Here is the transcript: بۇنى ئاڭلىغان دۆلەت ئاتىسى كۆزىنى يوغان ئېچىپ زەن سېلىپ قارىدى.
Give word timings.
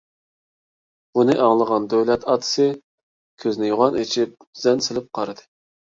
بۇنى 1.17 1.35
ئاڭلىغان 1.43 1.85
دۆلەت 1.93 2.25
ئاتىسى 2.33 2.67
كۆزىنى 3.45 3.71
يوغان 3.73 3.99
ئېچىپ 4.03 4.35
زەن 4.63 4.83
سېلىپ 4.87 5.13
قارىدى. 5.21 5.51